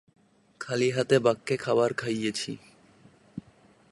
[0.61, 2.51] খালি হাতে বাঘ কে খাবার খাইয়েছি।